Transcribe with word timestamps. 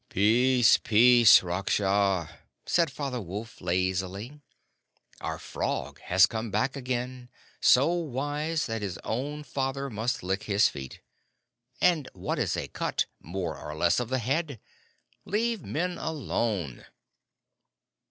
"Peace, 0.09 0.77
peace, 0.79 1.41
Raksha!" 1.43 2.27
said 2.65 2.89
Father 2.91 3.21
Wolf, 3.21 3.61
lazily. 3.61 4.41
"Our 5.19 5.37
Frog 5.37 5.99
has 6.05 6.25
come 6.25 6.49
back 6.49 6.75
again 6.75 7.29
so 7.59 7.93
wise 7.93 8.65
that 8.65 8.81
his 8.81 8.97
own 9.03 9.43
father 9.43 9.91
must 9.91 10.23
lick 10.23 10.45
his 10.45 10.67
feet; 10.67 11.01
and 11.79 12.09
what 12.15 12.39
is 12.39 12.57
a 12.57 12.67
cut, 12.67 13.05
more 13.21 13.55
or 13.59 13.75
less, 13.75 13.99
on 13.99 14.07
the 14.07 14.17
head? 14.17 14.59
Leave 15.23 15.61
Men 15.61 15.99
alone." 15.99 16.87